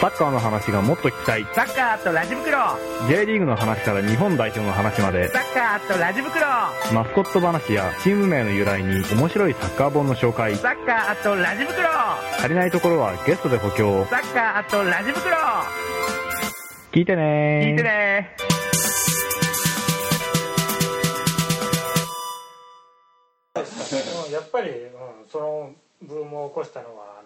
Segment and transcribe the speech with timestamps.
[0.00, 1.44] サッカーの話がもっと聞きたい。
[1.52, 2.56] サッカーとラジ袋。
[3.08, 5.28] J リーグの話から日本代表の話まで。
[5.28, 6.46] サッカーとラジ袋。
[6.94, 10.54] マスコット話やチーム名の由来に面白いサッカー本の紹介。
[10.54, 11.88] サッカーとラジ袋。
[12.38, 14.04] 足りないところはゲストで補強。
[14.04, 15.36] サッカーとラジ袋。
[16.92, 18.36] 聞いてね聞いてね
[23.56, 27.17] うんやっぱり、うん、そのブームを起こしたのは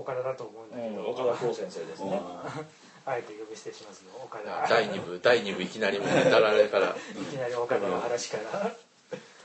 [0.00, 2.20] 岡田だと思うんだけど、岡田光先生ですね。
[3.06, 4.10] あえて呼び捨てしますよ。
[4.24, 6.88] 岡田第2部第2部いきなりもうネタラレから。
[6.88, 8.72] いきなり岡田の話から。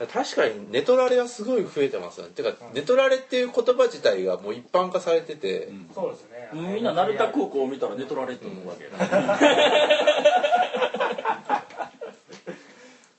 [0.06, 2.32] 確かにネトラレはすごい増えてますよね。
[2.34, 6.50] てかネトラレっていう言葉自体がもう一般化されてて、そうですね。
[6.52, 8.90] みんな成田空港を見たら寝取られって思うわけ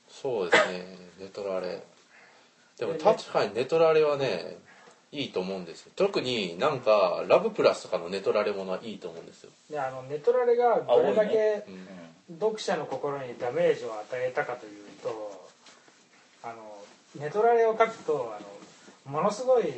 [0.08, 0.98] そうですね。
[1.18, 1.82] ネトラレ
[2.78, 4.56] でも確かにネトラレはね
[5.10, 5.92] いいと思うんですよ。
[5.96, 12.38] 特になんかラブプラスとかのネトラレものはいいと思うんですよ、であのネトラレがどれだけうん。
[12.38, 15.48] 読者の心にダメージを与えたかというと
[16.42, 16.56] あの
[17.18, 19.72] ネトラレを書くとあのものすごいあの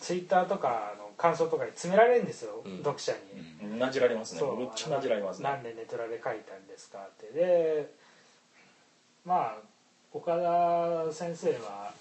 [0.00, 2.78] ツイッターとかあの感想とかに詰められるんですよ、うん。
[2.78, 3.12] 読者
[3.62, 3.78] に。
[3.78, 4.42] なじられますね。
[4.42, 5.48] むっちゃなじられますね。
[5.48, 7.28] なんでネトラで書いたんですかって。
[7.28, 7.92] で
[9.24, 9.56] まあ
[10.12, 11.92] 岡田先生は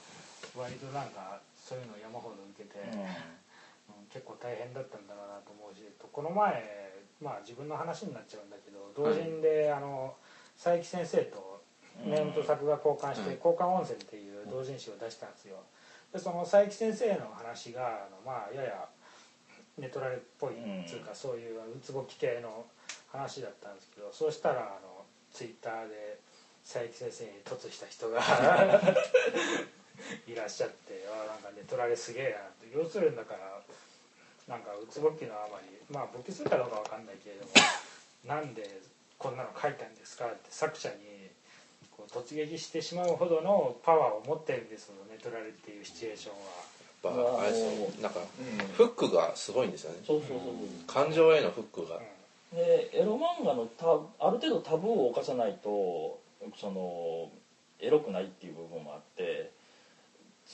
[0.58, 3.08] 割となんかそういうのを山ほど受けて、うん。
[4.12, 10.14] 結構大変だったんだろうなと思うしこの前まあ自分の話になっちゃうんだけど同人で、あの
[10.56, 11.64] 佐伯先生と
[12.06, 15.58] ネームと作画交換して「交換温泉」っていう同人誌を出したんですよ。
[16.12, 18.90] でその佐伯先生の話があのまあやや
[19.78, 22.66] ネトラレっぽいっていうか、そういううつぼき系の
[23.08, 26.20] 話だったんですけどそうしたらあのツイッターで
[26.64, 28.22] 佐伯先生に突した人が
[30.28, 32.64] いらっしゃってあなんかネトラレすげえなって。
[32.74, 33.62] 要するにだから
[34.48, 37.52] なんかうつぼきのあまりまあ勃起するかどうかわかんないけれども
[38.26, 38.82] なんで
[39.18, 40.96] こんなの書いたんですかって作者に
[41.96, 46.74] こう突撃してしまうほどのパワーを持ってるんですよネトラレっていうシチュエーションは。
[47.04, 48.20] やっぱあれですよなんか
[48.78, 50.00] フックがすごいんですよね。
[50.06, 50.40] そうそうそう
[50.88, 52.00] 感情へのフックが、
[52.54, 53.88] でエロ漫画のタ
[54.26, 56.20] ある程度タブーを犯さないと
[56.58, 57.30] その
[57.80, 59.52] エロくないっていう部分もあって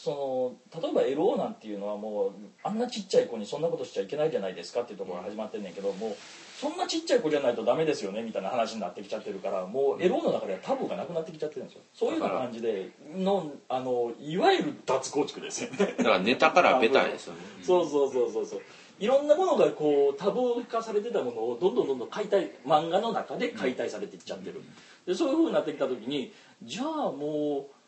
[0.02, 2.32] その例えばエロなんていうのはもう
[2.64, 6.16] あんなちっちゃい子にそんなことしちゃいけないじゃないですかっていうところが始まってんねんけどもう
[6.58, 11.82] そんなちっちゃい子じゃないとダメですよねみたいな話になってきちゃってるからもうエロの中ではタブーがなくなってきちゃってるんですよ。
[11.94, 15.96] そういうような感じでのあのいわゆる脱構築ですよね。
[15.98, 17.40] だからネタからベタですよね。
[17.62, 18.62] そうそうそうそうそう。
[19.02, 24.62] いろんなものがこうタブー化されてたものをどんどんどんどん解体漫画の中で解体されていっちゃってる。
[25.06, 26.32] でそういう風になってきた時に
[26.64, 27.79] じゃあもう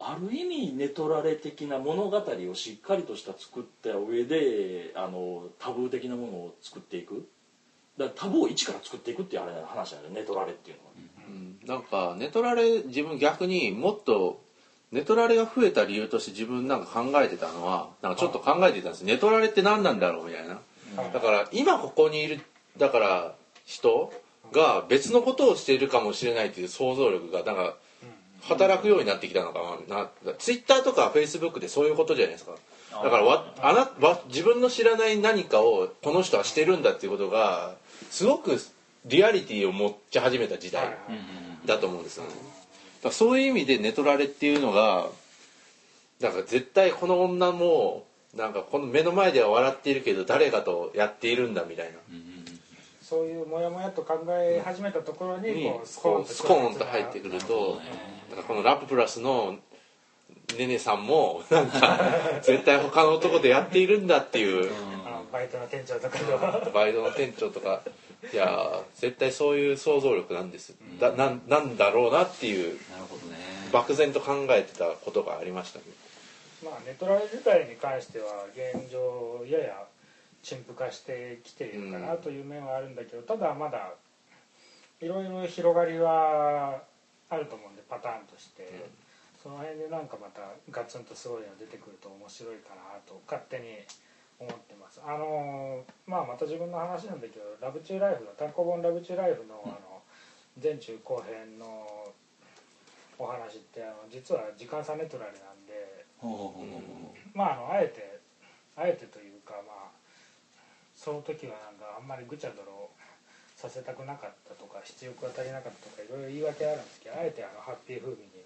[0.00, 7.26] ある意味ネトラレ的な物語をしっかりとした作った上であのタブー的なものを作っていく。
[7.96, 10.90] だからタブーを一から作っていくっていうあれ話だよねネトラレっていうのは、
[11.28, 11.58] うん。
[11.66, 14.40] なんかネトラレ自分逆にもっと
[14.92, 19.02] ネトラレが増えた理由として自分なんか考えてたのはなんかちょっと考えてたんです。
[19.02, 20.60] ネトラレって何なんだろうみたいな。
[21.12, 22.40] だから今ここにいる
[22.78, 23.34] だから
[23.66, 24.12] 人
[24.52, 27.76] が別のことをしているかもしれないっていう想像力がなんか
[28.42, 30.08] 働くようになってきたのかな。
[30.38, 32.52] ツイッターとかフェイスブックでそういうことじゃないですか。
[32.90, 37.74] だからわあなわ自分の知らない何かをこの人はしてるんだっていうことが
[38.10, 38.58] すごく
[39.04, 40.96] リアリティを持ち始めた時代
[41.66, 42.30] だと思うんですよね。
[43.02, 45.08] だそういう意味でネトラレっていうのが
[46.20, 48.04] なんか絶対この女も
[48.34, 51.92] なんかこの目の前では笑っているけど誰かとやっているんだみたいな、
[53.08, 57.80] そういうモヤモヤと考え始めたところににこうスコーンとこうスコーンと入ってくると
[58.28, 59.56] だからこのラッププラスの
[60.58, 62.00] ねねさんもなんか
[62.42, 64.70] 絶対他の男でやっているんだっていう。
[65.32, 66.18] バイトの店長とか
[66.64, 66.70] と。
[66.72, 67.82] バイトの店長とか。
[68.32, 70.74] いやー絶対そういう想像力なんです。
[70.98, 73.36] だなんなんだろうなっていうなるほどね。
[73.72, 75.84] 漠然と考えてたことがありましたね。
[76.64, 79.86] まあネトラレ自体に関しては現状やや
[80.42, 83.92] 陳腐化してきているかなという面はあるんだけど、ただまだ
[85.00, 86.82] いろいろ広がりは
[87.30, 88.86] あると思うんでパターンとして、
[89.42, 93.86] その辺でなんかまたガツンとすごいの出てくると面白いかなと勝手に
[94.38, 95.00] 思ってます。
[95.04, 100.02] あのまあまた自分の話なんだけど「ラブチューライフ」の単行本「ラブチューライフの」あの
[100.60, 102.12] 前中後編の
[103.18, 106.04] お話ってあの実は時間差ネトラレなんで
[107.34, 108.18] まああのあえて
[108.76, 109.77] あえてというかまあ
[111.08, 112.92] その時はなんかあんまりぐちゃ泥を
[113.56, 118.44] させたくなかったとか必要が足りなかったとかいろいろ言い訳あるんですけどあえてあのハッピー風味に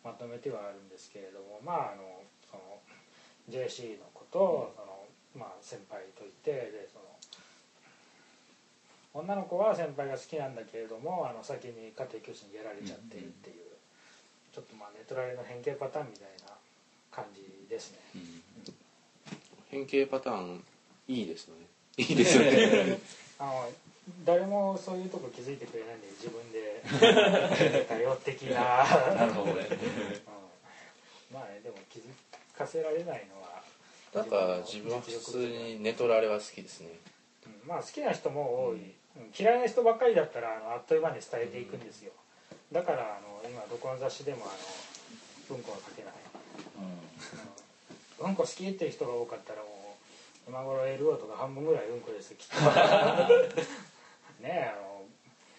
[0.00, 2.80] まとめてはあるんですけれどもまああのその
[3.52, 5.04] JC のことをその、
[5.36, 7.04] まあ、先輩といてでその
[9.20, 13.76] 女の子は先輩が好きなんだけれどもあの先に家庭教師にやられちゃってるっていう、
[14.54, 16.56] ちょっとまあネトラレの変形パターンみたいな
[17.10, 17.98] 感じですね、
[19.68, 20.64] 変形パターン
[21.08, 22.98] いいですよねいいですよね。
[23.38, 23.72] あの
[24.24, 26.68] 誰もそういうとこ気づいてくれないんで自分で。
[27.88, 28.84] 多様的な。
[29.14, 29.66] なるほどね。
[29.70, 31.34] うん。
[31.34, 32.04] まあねでも気づ
[32.56, 33.62] かせられないのは
[34.12, 36.88] だから自分は普通にネトラレは好きですね。
[37.46, 37.68] うん。
[37.68, 39.32] まあ好きな人も多い、うん。
[39.38, 42.12] 嫌いな人ばっかりだったらあのあっという間に伝えていくんですよ、
[42.72, 44.48] だからあの今どこの雑誌でもあ
[45.50, 46.12] のうんこは書けない、
[48.20, 48.36] うん、うん。
[48.36, 49.77] こ好きっていう人が多かったらもう
[50.48, 52.54] 今頃 LO とか半分ぐらいうんこですよきっと。
[54.42, 55.04] ねえあの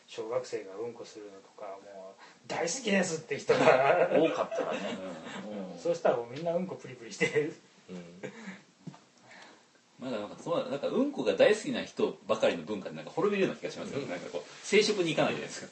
[0.08, 4.10] 小学生がうんこするのとかもう大好きですって人が。
[4.12, 4.98] 多かったらね、
[5.74, 5.80] うん。
[5.80, 7.56] そうしたらもうみんなうんこプリプリしてる。
[7.90, 8.32] うん。
[10.00, 15.68] まあなんかそうなんかうんこが大好きな人ばかりの文化でなんか滅びるような気がしますよ、なんかこう生殖に行かないじゃないですか。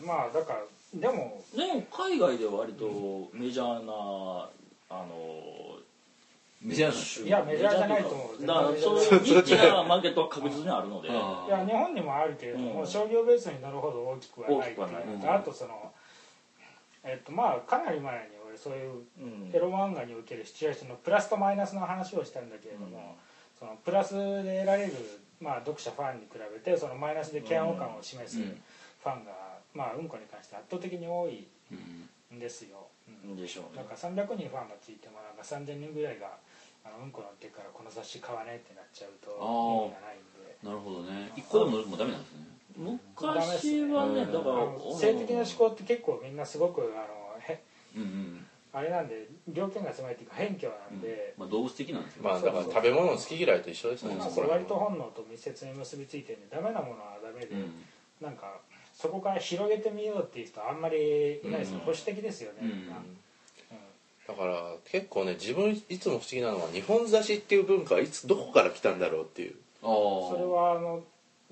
[0.00, 0.06] うん。
[0.06, 4.48] まあだからでもでも海外では割とメジャーな
[4.88, 5.78] あの
[6.64, 8.46] メジャーいやメジャーじゃないと思う。
[8.46, 11.08] だからそういうニッチなマーケットは確実にあるので。
[11.12, 14.76] あいや日本にもあるけれども、うん商業ベースになるほど大きくはない
[15.36, 15.92] あとその
[17.04, 19.50] えっとまあかなり前に俺そういううん。
[19.52, 23.16] エロ漫画におけるシチュエーションのプラスとマイナスの話をしたんだけれども、
[23.58, 24.92] そのプラスで得られる、
[25.40, 28.62] まあ、読者ファンに比べてそのマイナスで嫌悪感を示すうん。
[29.02, 29.32] ファンが、
[29.74, 31.74] まあ、うんこに関して圧倒的に多いう
[32.34, 32.36] ん。
[32.36, 33.36] んですよ、うん。
[33.36, 33.82] でしょうね。
[33.82, 36.38] なんか300人ファンがついてもなんか3000人ぐらいが
[36.84, 40.56] あのうんこのってからこの雑誌買わねえってなっちゃうと意味がないんで。
[40.62, 41.32] なるほどね。
[41.36, 42.54] 一個でももうダメなんですね。
[42.76, 44.32] 昔はねうん。
[44.32, 47.62] だから性的な思考って結構みんなすごくあのへ
[47.96, 48.46] うんうん。
[48.74, 52.24] あれなんで条件が狭いっていうか偏虚なんで、まあ動物的なんですよ。
[52.24, 54.16] まあだから食べ物の好き嫌いと一緒ですよね。
[54.16, 57.84] まあ、そこれ割と本能と密接に結びついてるんでダメなものはダメで、うん。
[58.20, 58.58] なんか
[58.92, 61.84] そこから広げてみようっていう人はあんまりいないですよ、うん。
[61.84, 62.68] 保守的ですよね、うん。
[62.68, 62.96] みんな、
[64.26, 69.54] だから結構ね自分いつも不思議なのは日本雑誌っていう文化はいつどこから来たんだろうっていう。
[69.82, 71.02] ああそれはあの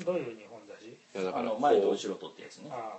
[0.05, 0.89] どういう日本雑誌？
[0.89, 2.71] いやだからあの前と後ろとってやつね。
[2.73, 2.99] ああ、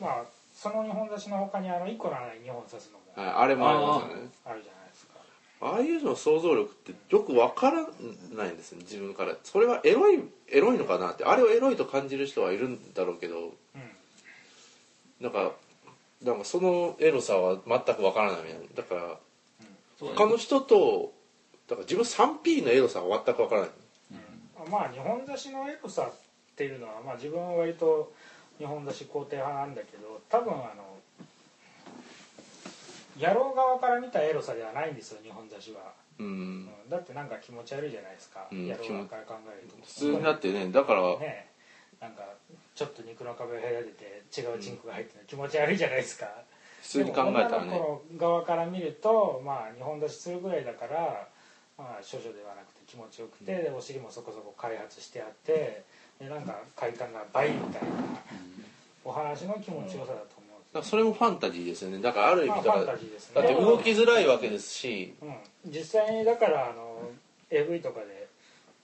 [0.00, 0.24] うん、まあ
[0.54, 4.30] その日本雑誌の他にあの1個のない日本指すのもはいあれもありますよね。
[4.44, 5.14] あるじゃないですか。
[5.62, 7.82] ああいうの想像力ってよくわから
[8.36, 9.34] ないんですね自分から。
[9.42, 11.24] それはエロいエロいのかなって。
[11.24, 13.36] あれをエロいと感じる人はいるんだろうけど。
[13.38, 13.52] うん。
[15.20, 15.52] なんか
[16.22, 18.66] なんかそのエロさは全くわからないみたいな。
[18.76, 19.18] だから
[20.00, 21.12] 他の人と
[21.68, 23.70] だから自分 3P のエロさは全くわからない。
[24.70, 26.14] まあ日本雑誌のエロさっ
[26.56, 28.12] ていうのは、まあ、自分は割と
[28.58, 30.96] 日本雑誌肯定派なんだけど多分あの
[33.18, 36.26] 野郎側から見たエロさではないんですよ日本雑誌は、うん。
[36.26, 36.68] うん。
[36.90, 39.76] だってなんか気持ち悪いじゃないですか、うん野郎側から考えると。
[39.84, 41.48] 普通になってねだからね
[42.00, 42.22] なんか
[42.74, 46.26] ちょっと肉の壁を隔てて違うチンコが入ってるの気持ち悪いじゃないですか、
[46.82, 47.78] 普通に考えたらね。
[47.78, 51.28] の子側から見るとまあ日本出しするぐらいだから
[51.78, 55.84] まあ処女ではなくて気持ちよくて、でお尻もそこそこ開発してあって
[56.20, 57.88] でなんか快感が倍みたいな
[59.04, 62.00] お話の気持ちよさだと思うそれもファンタジーですよね。
[62.00, 63.40] だからある意まあ味だからファンタジーですね。
[63.40, 65.14] だって動きづらいわけですし。
[65.22, 67.08] うん、実際にだからあの
[67.50, 68.28] AV とかで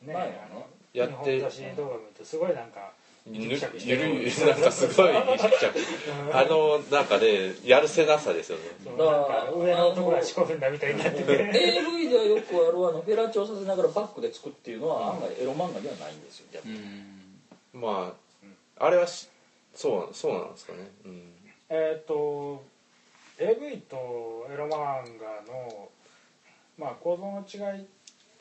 [0.00, 1.38] ね、まあねあのやって。
[1.76, 2.92] 動画見るとすごいなんか
[3.26, 8.64] ぬゆるギクシャクしてる なんかすごいあのなんかねやるせなさですよね。
[8.84, 11.32] そうなんか上の男が四股踏んだみたいになってて。
[11.32, 16.46] AV ではよくあるあのフェラチオさせながらバックでつくっていうのは案外エロ漫画ではないんですよ。
[17.72, 18.14] ま
[18.78, 19.28] ああれはし
[19.74, 20.90] そうそうなんですかね。
[21.04, 21.32] うん。
[21.68, 22.64] えっと
[23.38, 24.70] AV とエロ漫
[25.18, 25.88] 画の、
[26.78, 27.84] まあ、構造の違いっ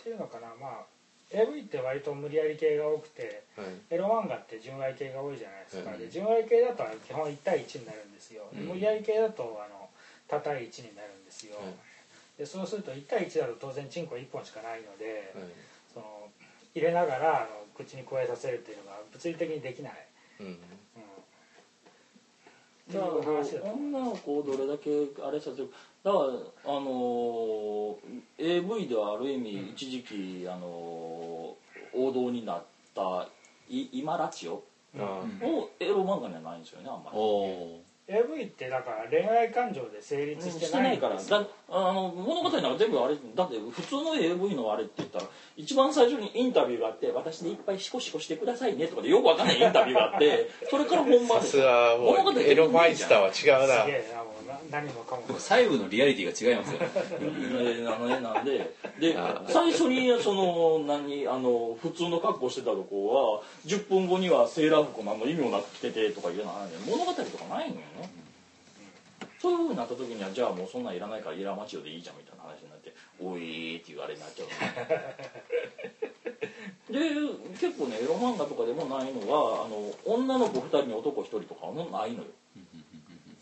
[0.04, 0.86] ていうのかな、まあ、
[1.32, 3.68] AV って割と無理やり系が多くてはい。
[3.90, 8.68] エロ漫画って純愛系が多いじゃないですか、うんで純愛系だと基本1対1になるんですよ、でうん。
[8.68, 9.90] 無理やり系だとあの
[10.28, 11.74] 多対1になるんですよ、はい。
[12.38, 15.48] でそうすると1対1だと当然チンコ1本しかないので、はい。
[15.94, 16.28] その
[16.76, 19.94] 入れながらあの口に加えさせるっていうのが物理的にできない、
[20.40, 20.46] うん。
[20.48, 20.58] うん、
[22.92, 24.90] っていだからう話だ女の子をどれだけ
[25.26, 25.70] あれさせる
[26.04, 27.96] だからあのー
[28.38, 31.62] AV ではある意味一時期、あのー
[31.94, 32.64] 王道になっ
[32.96, 33.28] た
[33.70, 34.64] い今ラチオ
[34.98, 37.18] あをエロ漫画にはないんですよねあんまり。
[37.18, 41.16] おお AV ってだから恋愛感情で成立してなしてないいから。
[41.16, 53.84] だあの物語なんか全部あれだって普通の AV のあれって言ったら一番最初にインタビューがあって「私でいっぱいシコシコしてくださいね」とかでよくわかんないインタビューがあってそれから本番さですよがエロマイスターは違うな。
[53.84, 54.21] すげえなもうな
[54.72, 55.24] 何もかも。
[55.28, 56.80] 僕細部のリアリティが違いますよ。
[56.82, 68.10] えあのねなんでであ最初にその何あの普通の格好してたとこは10分後にはセーラー服何の意味もなく着ててとかいうのはね物語とかないのよね、
[69.42, 74.48] そういうふうになった時にはじゃあもうそんなんいらないからイラマチオでいいじゃんみたいな話になって「おい」っていうあれになっちゃう
[76.94, 77.00] で
[77.60, 82.26] 結構ねエロ漫画とかでもないのはあの女の子2人に男1人とかもないのよ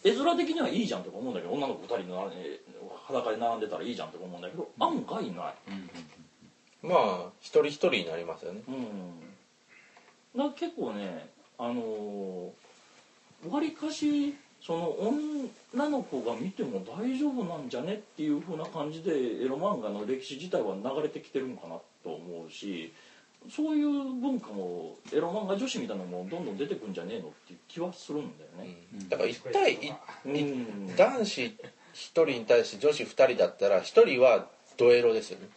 [0.03, 2.59] 絵面的にはいいじゃんって思うんだけど女の子2人のえ
[3.07, 5.55] 裸で並んでたらいいじゃんって思うんだけど案外ない。
[6.81, 8.61] まあ一人一人になりますよね。
[8.67, 10.39] うん。
[10.39, 12.51] だ結構ねあの
[13.49, 14.89] わりかしその
[15.73, 22.93] 女の子が見ても大丈夫なんじゃねっていう風な感じでエロ漫画の歴史自体は流れてきてるんかなと思うし
[23.47, 28.77] そういう文化もエロ漫画女子みたいなのもどんどん出てくんじゃねえのっていう気はするんだよね。
[29.09, 29.93] だから一対一
[30.25, 30.95] うん。
[30.95, 31.53] 男子1
[31.93, 35.47] 人に対して女子2人だったら1人はドエロですよね。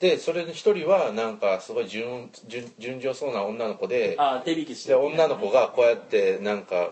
[0.00, 6.90] でそれで1人はなんかすごい純純純情そうな女の子であ手引きしてで女の子がこうやってなんか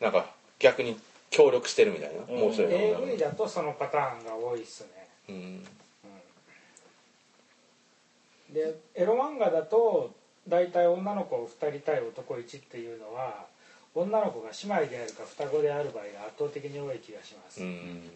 [0.00, 0.98] なんか逆に
[1.30, 2.40] 協力してるみたいな、うん。
[2.40, 5.08] もう一人の女の AV だとそのパターンが多いっすね。
[5.26, 5.64] 子、うん、
[8.52, 10.14] でエロ漫画だと
[10.48, 13.46] 大体女の子2人対男1っていうのは
[13.94, 18.10] 女の子が姉妹であるか双子である場合が圧倒的に多い気がします、うんうん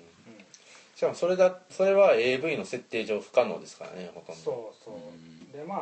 [0.94, 4.42] しかもそれだそれは AV の設定上不可能ですからねほとんど。
[4.42, 5.80] そうそう、でまあ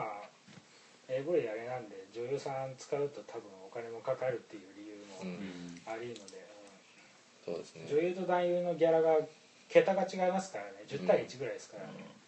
[1.10, 5.82] AV あれなんで女優さん使うと多分お金もかかるっていう理由もうん。
[5.84, 6.22] ありので、
[7.44, 7.82] そうですね。
[7.90, 9.18] うん女優と男優のギャラが
[9.68, 10.70] 桁が違いますからね。
[10.88, 12.19] 10対1ぐらいですからね、うん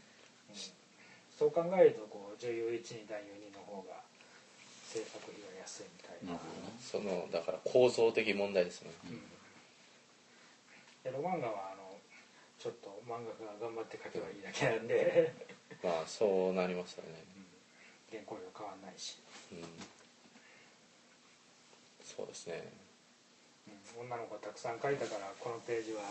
[1.42, 3.98] そう考えるとこう女優1に男優2の方が
[4.86, 6.38] 制作費が安いみたいな、
[6.78, 8.92] そのだから構造的問題ですね、
[11.02, 11.98] エロ漫画はあの
[12.62, 15.34] ちょっと漫画家が頑張って描けばいいだけなんで。
[15.82, 17.18] まあそうなりますよね、
[18.08, 19.18] 原稿料変わんないし、
[19.50, 19.64] うん、
[22.06, 22.70] そうですね。
[23.66, 24.06] うん。
[24.06, 26.02] 女の子たくさん描いたからこのページは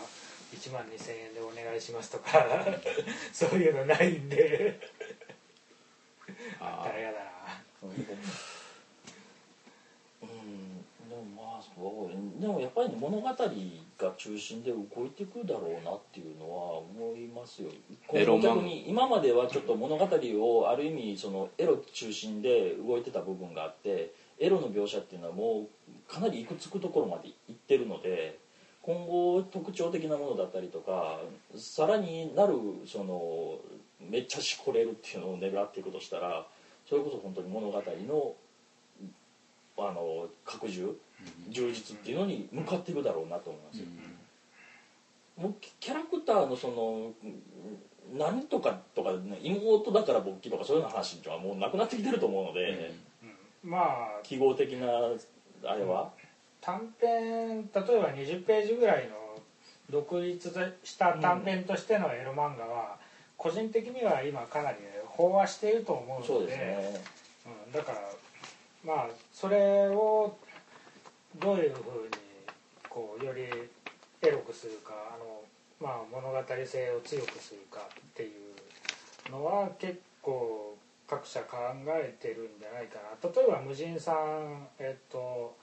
[0.52, 2.44] 1万2000円でお願いしますとか
[3.32, 4.78] そういうのないんで
[6.62, 7.24] あったら嫌だな
[10.22, 13.34] うんでもまあそうでもやっぱりね物語が
[14.16, 17.70] 中心で動いていくだろうなっていうのは思いますよ。
[18.40, 28.38] 逆に今まではちょっと物語をある意味そのエロ中心で動いてた部分があってエロの描写っていうのはもうかなりいくつくところまでいってるので
[28.82, 31.20] 今後特徴的なものだったりとか
[31.56, 32.54] さらになる
[32.86, 33.58] その
[34.00, 36.46] めっちゃしこれるっていうのを狙っていくとしたら
[36.92, 38.34] それこそ本当に物語の
[39.78, 40.94] あの拡充
[41.48, 43.86] 充実っていうのに向かっていくだろうなと思いますよ、
[45.38, 52.92] もうキャラクターのそのうん何とかとか、ね、妹だから勃起とかそういうような話はもうなくなってきてると思うので、
[53.64, 53.86] まあ
[54.22, 54.86] 記号的な
[55.64, 56.10] あれは、
[56.60, 59.14] 短編例えば20ページぐらいの
[59.88, 62.98] 独立した短編としてのエロ漫画は、
[63.38, 64.78] 個人的には今かなり
[65.28, 67.00] 飽和していると思うのでね
[67.44, 67.98] うん、だから
[68.84, 70.36] まあそれを
[71.40, 72.10] どういうふうに
[72.88, 73.42] こうより
[74.22, 75.42] エロくするかあの、
[75.80, 78.30] まあ、物語性を強くするかってい
[79.28, 80.76] うのは結構
[81.08, 81.56] 各社考
[81.88, 83.28] えてるんじゃないかな。
[83.28, 85.56] 例えば無人さんえっと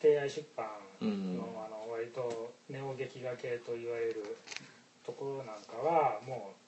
[0.00, 0.66] 提愛出版
[1.00, 4.36] の,、うんあの割とネオ劇画系と言われる
[5.04, 6.65] ところなんかはもう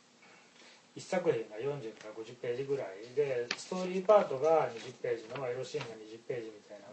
[0.99, 6.91] 1作品が40から50ページぐらいでストーリーパートが20ページのエロシーンが20ページみたいな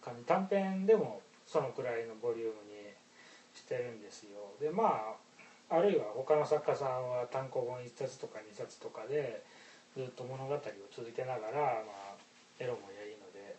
[0.00, 0.24] 感じ。
[0.24, 2.88] 短編でもそのくらいのボリュームに
[3.52, 4.56] してるんですよ。
[4.58, 5.12] でま
[5.68, 9.44] ああるいは他の作家さんは単行本1冊とか2冊とかで
[9.96, 12.16] ずっと物語を続けながら、まあ、
[12.58, 13.56] エロもやりので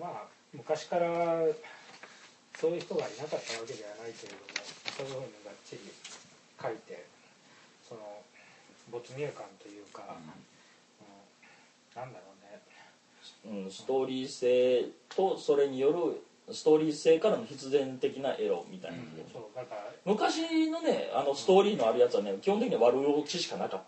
[0.00, 1.44] まあ昔から
[2.56, 4.48] そういう人がいなかったわけではないけれども
[4.96, 5.80] そういうふうにがっちり
[6.56, 7.04] 書いて
[7.86, 8.00] その
[8.90, 10.46] 没入感というか、うん
[11.96, 12.26] なんだろ
[13.46, 13.62] うね。
[13.64, 18.98] うん、ストーリー性とそれによるストーリー性からの必然的なエロみたいな、
[19.32, 23.82] そうだから昔のねあのストーリーのあるやつはね基本的には悪落ちしかなかっ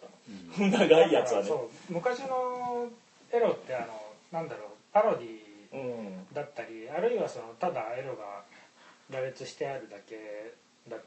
[0.56, 1.48] たの、 長いやつはね。
[1.48, 2.90] そう昔の
[3.30, 4.02] エロってあの
[4.32, 6.26] なんだろうパロディうん。
[6.32, 8.42] だったりあるいはそのただエロが
[9.10, 10.54] 羅列してあるだけ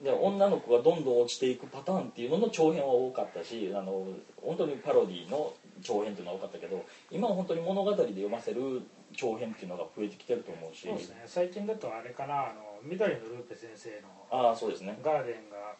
[0.02, 4.08] で女の子がどんどん落ちていくパターンっていうのの長編は多かったしあの
[4.42, 8.82] 本当にパロディの長編っていうのは多かったけど今は本当に物語で読ませる
[9.16, 10.88] 長編っていうのが増えてきてると思うし。
[10.88, 11.24] そうですね。
[11.26, 14.98] 最近だとあれかなあの緑のルーペ先生のああそうですね。
[15.04, 15.76] ガーデンが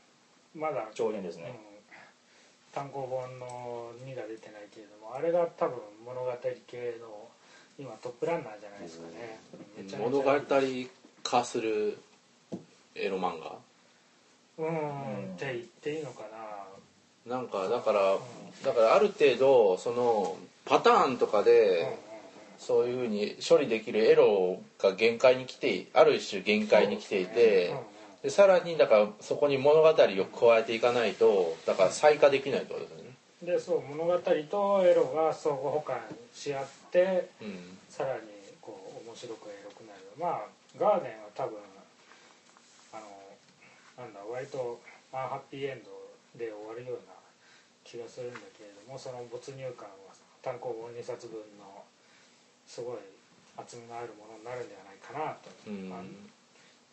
[0.56, 1.56] まだ長編ですね、うん、
[2.74, 6.32] 単行本の2が出てないけれどもあれが多分物語
[6.68, 7.30] 系の
[7.80, 9.40] 今トップランナーじゃないですかね、
[9.98, 10.32] 物語
[11.24, 11.98] 化する
[12.96, 13.58] エロ漫画
[14.58, 16.24] うん、うんって言っていいのか
[17.26, 17.36] な。
[17.36, 18.18] なんかだから
[18.66, 21.98] だからある程度そのパターンとかで
[22.58, 27.76] そういうふうに処理できるエロが限界に来てある種限界に来ていて
[28.24, 33.12] でさらにだからそこに物語を加えていかないとだから再化できないってことですよね。
[33.42, 35.98] でそう物語とエロが相互補完
[36.34, 37.78] し合ってうん。
[37.90, 38.22] さらに
[38.62, 40.00] こう面白くエロくなる。
[40.20, 40.46] まあ
[40.80, 41.58] ガーデンは多分
[42.94, 43.02] あの
[43.98, 44.80] なんだ割と
[45.12, 45.92] アンハッピーエンド
[46.38, 47.14] で終わるような
[47.84, 51.84] 気がするんだけれどもその没入感は単行本2冊分の
[52.66, 52.98] すごい
[53.58, 55.90] 厚みのあるものになるんではないかなと、うん。
[55.90, 56.04] まあ、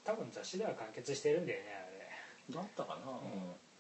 [0.05, 2.55] 多分雑誌では完結してるんだよねあれ。
[2.55, 3.15] だったかな、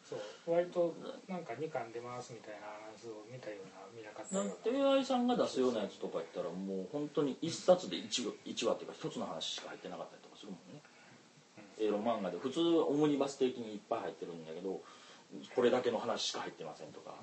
[0.05, 0.21] そう。
[0.47, 0.95] 割と
[1.29, 4.95] なんか2巻出ますみたいなアナウンスを見たような見なかったなうな。
[4.97, 10.28] AI さんが出すようなやつとか言ったらもう本当に一冊で 1, 一話っていうか一つの話しか入ってなかったりとか
[11.81, 14.81] エロ漫画で普通オムニバス的にいっぱい入ってるんだけど
[15.55, 17.15] これだけの話しか入ってませんとか。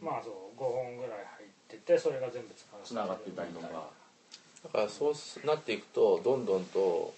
[0.00, 3.06] まあそう5本ぐらい入っててそれが全部つつな。
[3.06, 3.90] がってたりとか。
[4.64, 7.14] だからそうなっていくとどんどんと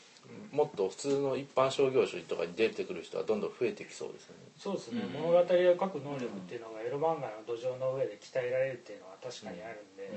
[0.52, 4.42] もっと普通の一般商業誌とかに出てくる人はどんどん増えてきそうですよね。
[4.58, 5.22] そうですね、うん。
[5.22, 10.10] 物語を書く能力っていうのがエロ漫画の土壌の上で鍛えられるっていうのは確かにあるんで、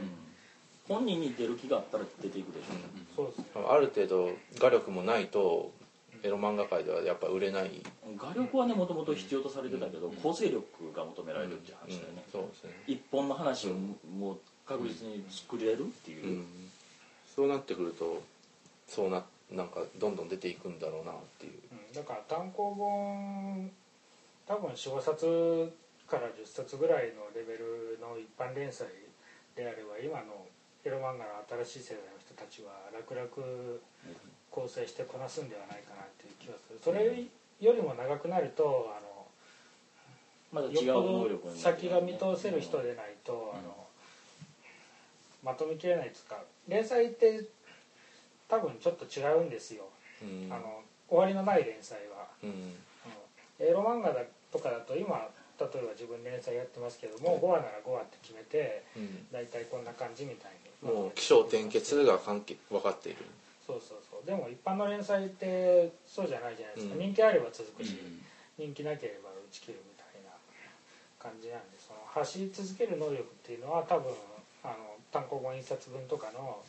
[0.88, 2.74] 本人に出る気があったら出ていくでしょ
[3.16, 3.46] そうですね。
[3.68, 4.30] ある程度
[4.60, 5.72] 画力もないと
[6.24, 7.82] エロ漫画界ではやっぱ売れない、
[8.18, 16.26] 画力はねもともと必要とされてたけど構成力が求められるっていう話だよね、そうですね、一本の話をもう確実に作れるっていう。
[16.26, 16.46] う、ん、
[17.36, 18.22] そうなってくると
[18.88, 21.54] そうななんかどんどん出ていくんだろうなっていう。
[21.72, 21.94] うん。
[21.94, 23.72] だから単行本
[24.48, 25.72] 多分45冊
[26.08, 28.88] から10冊ぐらいのレベルの一般連載
[29.56, 30.46] であれば今の
[30.84, 33.26] エロ漫画の新しい世代の人たちは楽々
[34.56, 36.80] 構成してこなすんではないかなっていう気がする。
[36.82, 37.04] それ
[37.60, 39.28] よりも長くなるとあの
[40.52, 43.76] まだ違う能力よっぽどに先が見通せる人でないと、あの
[45.44, 46.40] まとめきれないですか
[46.70, 47.44] 連載って
[48.48, 49.84] 多分ちょっと違うんですよ、
[50.24, 50.48] うん。
[50.52, 52.50] あの終わりのない連載は、うん。
[52.50, 52.76] うん
[53.58, 54.20] エロ漫画だ
[54.52, 59.28] とかだと今例えば自分連載やってますけども5話なら5話って決めてうん。
[59.32, 60.52] 大体こんな感じみたい
[60.84, 60.92] に。
[60.92, 63.20] もう起承転結が関係分かっている
[63.66, 64.26] そうそうそう。
[64.26, 67.00] でも一般の連載ってそうじゃないじゃないですか、うん。
[67.02, 67.98] 人気あれば続くし、
[68.58, 70.30] 人気なければ打ち切るみたいな
[71.18, 74.14] 感じなんでその走り続ける能力っていうのは多分
[74.64, 76.62] あの単行本1冊分とかの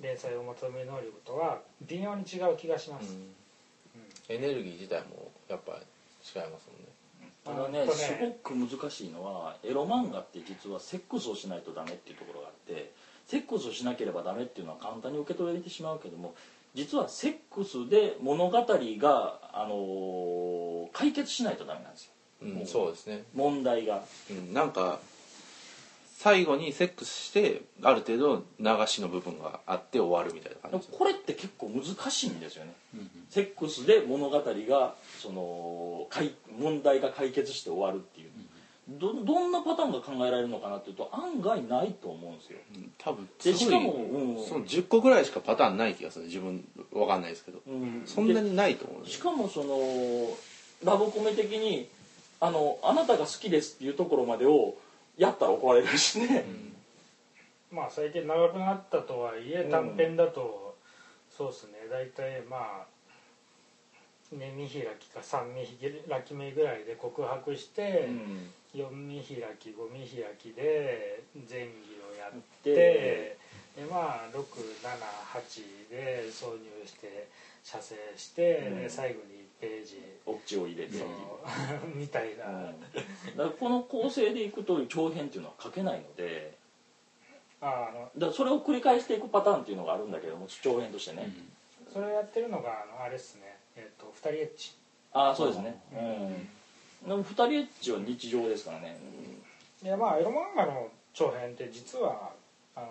[0.00, 4.34] 連載を求める能力とは微妙に違う気がします、うん。
[4.34, 7.00] エネルギー自体もやっぱ違いますもんね。
[7.44, 12.92] ただねあとすごく難しいのはエロ漫画って実はセックスをしないとダメっていうところがあって
[13.26, 16.34] セックスをしなければダメっていうのは簡単に受け取れてしまうけども
[16.74, 22.10] 実はセックスで物語が、あのー解決しないとダメなんですよ。
[22.42, 24.02] うんそうですね、問題が。
[24.30, 24.98] うん、なんか
[26.18, 32.72] 最後にセックスしてある程度流しの部分があって終わるみたいな感じこれって結構難しいんですよね。
[33.30, 38.30] セックスで物語がその解問題が解決して終わるっていう
[38.88, 42.58] どどんなパターンが考えられるのかなっていうと案外ないと思うんですよ。
[42.74, 44.44] うん多分ですしかもうん。
[44.44, 47.60] その10個ぐらいしかパターンない気がする自分わかんないですけど。
[47.66, 48.02] うん。
[48.06, 49.76] そんなにないと思うんですしかもその
[50.84, 51.88] ラブコメ的に
[52.40, 54.74] あの「あなたが好きです」っていうところまでを
[55.16, 56.46] やったら怒られるしね、
[57.70, 59.70] まあ最近長くなったとはいえうん。
[59.70, 60.74] 短編だと、
[61.36, 61.74] そうですね。
[61.90, 62.86] 大体まあ
[64.36, 65.66] ね見開きか3見
[66.08, 68.50] 開き目ぐらいで告白して、うん。
[68.72, 73.38] 4見開き5見開きで前儀をやってで
[73.76, 77.26] でまあ678で挿入して
[77.64, 78.82] 写生して、うん。
[78.82, 81.04] で最後に1ページオチを入れて、
[81.94, 82.80] みたいな、うん。
[82.80, 83.02] だか
[83.36, 86.60] らこの構成でいくと長編っていうのは書けないので
[87.60, 91.30] ああのだそれを繰り返していくパターンっていうのがあるんだけども長編としてね、
[91.92, 93.49] それをやってるのがあのあれですね
[93.80, 94.76] えっ、と2人エッチ。
[95.12, 95.80] ああそうですね。
[95.92, 97.08] うん。
[97.08, 98.98] でも2人エッチは日常ですからね、
[99.82, 102.30] いやまあエロ漫画の長編って実は
[102.76, 102.86] あの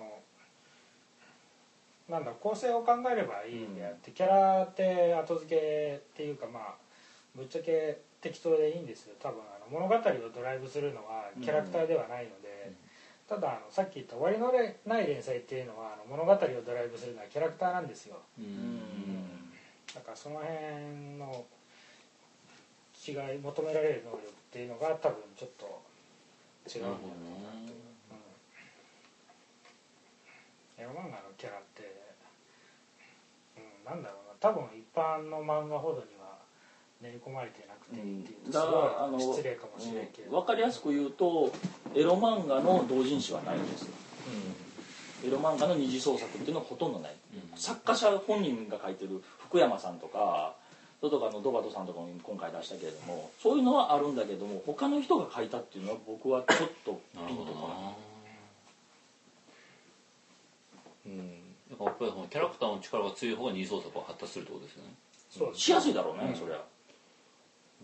[2.10, 6.76] なんだ構成を考えればいいんであって、キャラって後付けっていうかまあ
[7.36, 9.14] ぶっちゃけ適当でいいんですよ。
[9.22, 10.02] 多分あの物語を
[10.36, 12.74] ドライブするのはキャラクターではないので、
[13.30, 14.52] ただあのさっき言った終わりの
[14.88, 18.18] ない連載っていうのはあの物語をドライブするのはキャラクターなんですよ。
[18.40, 19.19] うん
[19.96, 21.46] だからその辺の
[23.00, 25.82] 違い求められる能力っていうのが多分ちょっと
[26.68, 26.86] 違うん。
[26.86, 27.00] だろう
[27.42, 27.80] なという、
[30.78, 31.84] うん、エロ漫画のキャラって、
[33.58, 36.38] うん、なんだろうな多分一般の漫画ほどには
[37.02, 38.68] 練り込まれてなくていいっていうとすだか
[39.00, 41.52] らあの失礼かもしれんけど、分かりやすく言うと
[41.96, 43.94] エロ漫画の同人誌はないんですよ
[45.26, 47.16] エロ漫画の二次創作っていうのはほとんどない、
[47.56, 50.56] 作家者本人が書いてる福山さんとか
[51.00, 57.74] それとかあのドバトさんとかも今回出したけれどもそういうのはあるんだけども他の人が書いたっていうのは僕はちょっとピンとこな
[61.08, 61.14] い。
[61.16, 61.40] うん。
[61.72, 64.90] だからやっぱりそのキャラクターの力が強い方が二次創作は発達するってことですよね。
[65.30, 66.60] そうしやすいだろうね、そりゃ。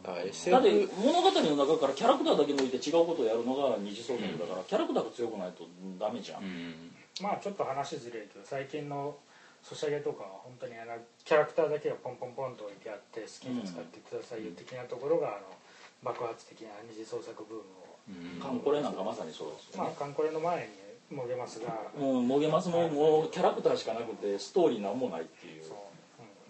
[0.04, 5.66] だって物語の中からキャラクターだけ抜いて違うことをやるのが二次創作だから、キャラクターが強くないと
[5.98, 9.16] ダメじゃん、うんまあちょっと話ずれるけど最近の
[9.64, 15.56] ソシャゲとかは本当にあのキャラクターだけをポンポンポンと置いてあって好きに使ってくださいよ的なところがあの
[16.04, 17.98] 爆発的な二次創作ブームを。
[18.10, 18.40] うん。
[18.40, 20.70] カンコレなんかまさにそうですよね、まあカンコレの前
[21.10, 21.90] にもげますが。
[21.98, 25.64] もうもげますももうキャラクターしかなくてストーリーなんもないっていう。
[25.64, 25.74] そ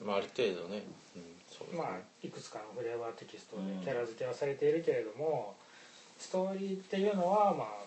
[0.01, 0.83] う、まあ、ある程度ね、
[1.15, 1.71] うん、そうですね。
[1.71, 3.79] うんまあいくつかのフレーバーテキストでうん。
[3.79, 5.55] キャラ付けはされているけれども、
[6.17, 7.85] ストーリーっていうのはまあ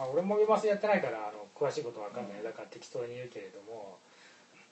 [0.00, 2.42] あ俺もげますやってないからあの詳しいことわかんない。
[2.42, 3.98] だから適当に言うけれども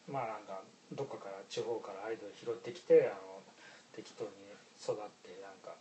[0.08, 3.44] まあなんかどっかから地方からアイドル拾ってきてあの
[3.92, 4.30] 適当に
[4.80, 5.76] 育ってなんか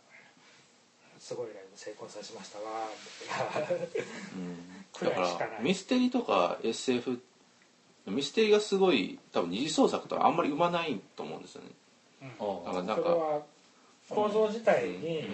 [1.18, 2.88] すごいライブ成功させましたわ
[4.92, 5.62] くだかららいしかない。
[5.62, 7.18] ミステリとか SF
[8.06, 11.70] ミステリがすごい多分二次創作とはあんまり生まないと思うんですよね。
[12.40, 12.70] うん。
[12.70, 13.42] あなんかなんかそれは
[14.08, 15.24] 構造自体に、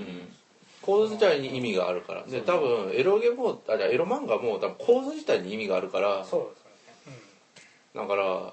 [0.84, 2.22] 構造自体に意味があるから。
[2.24, 6.24] で多分エロゲもあじゃあエロ漫画も多分構造自体に意味があるから。
[6.24, 8.52] そうですよね、だから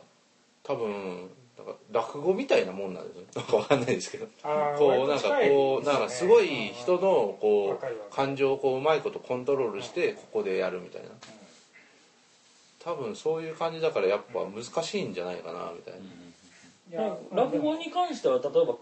[0.63, 3.23] 多分なんか落語みたいなもんなんですよ。
[3.35, 4.27] なんかわかんないですけど。
[4.77, 5.91] こうなんかこうね。
[5.91, 11.09] なんかすごい人のわこう感情をこううまいことコントロールしてここでやるみたいな。
[12.83, 15.99] 多分そういう感じだからやっぱ難しいんじゃないかなみたいな。
[15.99, 16.07] いや
[17.31, 18.75] 落語に関しては例えば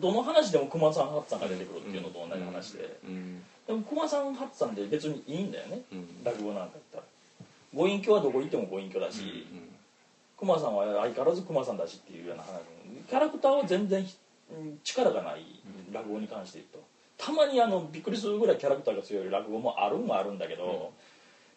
[0.00, 3.42] どの話でも熊さん八さんが出てくるっていうのと同じ話で、うん。
[3.66, 6.24] でも熊さん八さんで別にいいんだよね、うん。
[6.24, 7.02] 落語なんか言ったら。
[7.74, 9.46] ご隠居はどこ行ってもご隠居だし、
[10.36, 12.60] 熊さんは相変わらず熊さんだしっていうような話。
[13.08, 14.04] キャラクターは全然
[14.82, 15.44] 力がない
[15.92, 16.92] 落語に関して言うと。
[17.16, 20.92] たまにあのびっくりするぐらいキャラクターが強い落語もあるんはあるんだけど、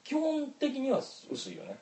[0.03, 1.75] 基本的には薄いよね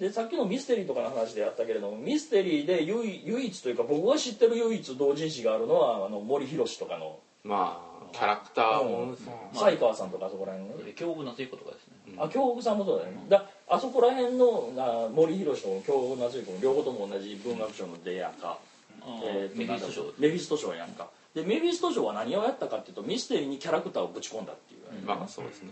[0.00, 9.02] でさっきのミステリーとかの話でやったけれどもミステリーで唯唯一というか僕が知ってる唯一同人誌があるのはあの森博嗣とかのまあキャラクターも。
[9.02, 9.18] うん。
[9.52, 12.14] 西尾さんとかあそこら辺ね京極夏彦とかですね。
[12.18, 18.58] あ京極さんもそうだよね、だあそこら辺のあ森博嗣と京極夏彦も両方とも同じ文学賞の出やんか、
[19.02, 20.02] あえーメフィスト賞。
[20.18, 21.08] メフィスト賞やんか。
[21.34, 25.70] でメフィスト賞は何をやったかっていうとミステリーにキャラクターをぶち込んだっていう、まあそうですね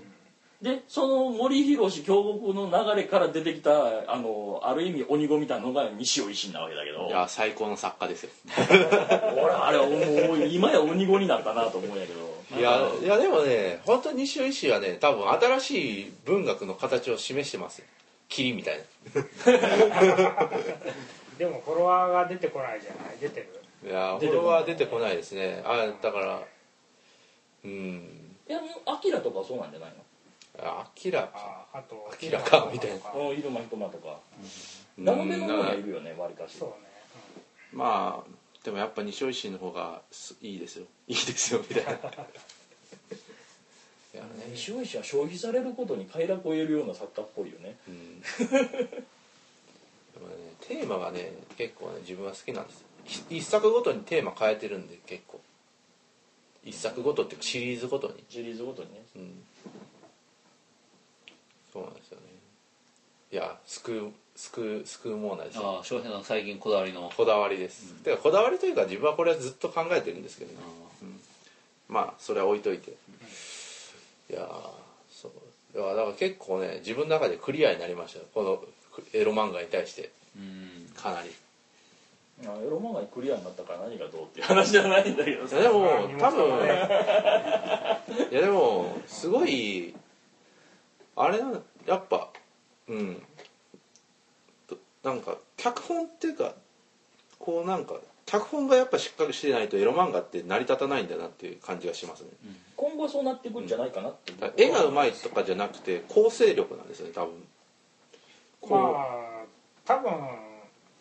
[0.64, 3.70] でその森博京極の流れから出てきた
[4.10, 7.06] あのある意味鬼子みたいなのが西尾維新なわけだけど。
[7.06, 8.30] いや最高の作家ですよ。
[9.36, 12.58] 俺 あれはもう今や鬼子になったなと思うんやけど。
[12.58, 17.84] いやいやでもね本当に西尾維新はね多分新しい文学の形を示してますよ。
[18.30, 18.80] 霧みたい
[21.38, 23.18] でもフォロワーが出てこないじゃない？
[23.20, 23.48] 出てる？
[23.84, 25.62] ないやフォロワー出てこないですね。
[25.66, 26.40] あだから
[27.64, 28.32] うん。
[28.48, 28.52] い。
[28.52, 29.96] やアキラとかはそうなんじゃないの？
[29.96, 30.02] あ
[30.58, 31.66] 明らか。
[31.72, 32.96] ああと明らかみたいな。
[32.96, 34.18] うん入間ひとまとか。
[34.98, 35.04] うん。
[35.04, 36.56] ラノベの方がいるよねわりかし。
[36.56, 36.74] そうね、
[37.72, 38.30] まあ
[38.64, 40.86] でもやっぱ西尾維新の方がすいいですよ。
[41.08, 41.92] いいですよみたいな。
[41.92, 41.96] い
[44.16, 44.28] やね。
[44.52, 47.76] 西尾石は消費されることに快楽を得るような作家っぽいよね。
[47.88, 48.20] うん。
[48.20, 48.26] で
[50.20, 52.84] もねテーマがね結構ね自分は好きなんです。
[53.28, 55.40] 一作ごとにテーマ変えてるんで結構。
[56.64, 58.24] 一作ごとっていうかシリーズごとに。
[58.30, 59.04] シリーズごとにね。
[59.16, 59.44] うん
[61.74, 62.22] そうなんですよね。
[63.32, 65.78] いや救う救う救うもんですよ。
[65.78, 67.10] ああ翔平さん最近こだわりの。
[67.16, 70.58] こだわりです、てかこだわりというか自分はこれはずっと考えてるんですけどね。
[70.62, 71.04] あ
[71.88, 72.92] まあそれは置いといて。
[74.30, 74.44] いやー
[75.10, 75.78] そう。
[75.78, 78.24] いやだから結構ね自分の中でクリアになりましたよ。
[78.32, 78.64] この
[79.12, 80.10] エロ漫画に対して。
[80.36, 80.88] うん。
[80.94, 81.30] かなり。
[82.46, 85.56] あエロ漫画にクリアになったから何がどうっていう話じゃないんだけどさ。
[85.56, 85.88] いやでもま
[86.28, 86.64] あ多分
[88.30, 89.83] いやでもすごい
[91.16, 91.52] あれな
[91.86, 92.28] やっぱ
[92.88, 93.22] うん。
[94.66, 96.54] となんか脚本っていうか
[97.38, 97.94] こうなんか
[98.26, 102.30] 脚本がやっぱしっかりしてないとエロ漫画って成り立たないんだなっていう感じがしますね。
[102.76, 107.32] 今後はそうなっていくんじゃないかなって、だから絵がうまいとかじゃなくて構成力なんですよね多分。
[108.70, 109.44] まあ
[109.84, 110.10] 多分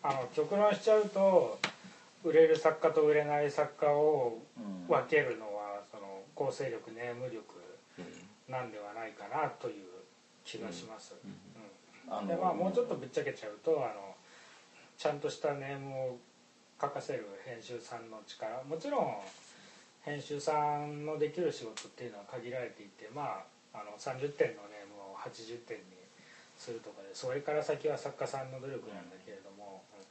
[0.04, 1.58] あの極論しちゃうと
[2.26, 4.88] 売れる作家と売れない作家をうん。
[4.88, 6.04] 分けるのはその
[6.36, 7.42] 構成力ネーム力
[7.98, 8.52] うん。
[8.54, 9.76] なんではないかなという
[10.46, 12.28] 気がします、うん。
[12.28, 14.16] でまあもうちょっとぶっちゃけちゃうとあの
[14.98, 16.18] ちゃんとしたネームを
[16.80, 18.64] 書かせる編集さんの力。
[18.64, 19.18] もちろん
[20.04, 23.40] 編集さんのできる仕事っていうのは限られていてま
[23.74, 25.84] ああの30点のネームを80点に
[26.58, 30.04] するとかでそれから先は作家さんの努力なんだけれども、うん。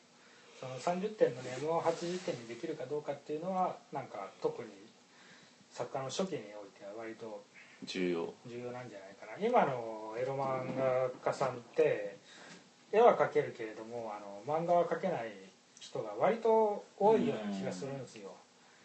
[0.59, 4.69] その30点のネームを80点にできるかどうかっていうのはなんか特に
[5.71, 7.43] 作家の初期においては割と
[7.85, 8.33] 重要。
[8.47, 9.09] 重要なんじゃない？
[9.09, 12.17] かな今のエロ漫画家さんって
[12.93, 15.33] 絵は描けるけれどもあの漫画は描けない
[15.81, 18.33] 人が割と多いような気がするんですよ。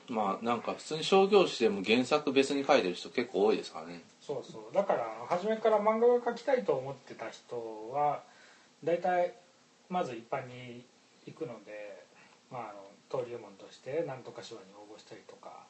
[0.09, 4.01] まあなんか普通に商業誌でも原作別に書いてる人結構多いですからね。
[4.21, 4.73] そうそう。
[4.73, 8.23] だから初めから漫画が描きたいと思ってた人は
[8.83, 9.33] 大体
[9.89, 10.85] まず一般に
[11.25, 12.03] 行くので、
[12.51, 15.63] まあ、あの登竜門として何とか賞に応募したりとか、